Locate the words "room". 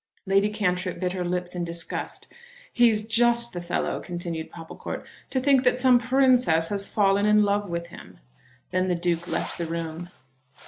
9.67-10.09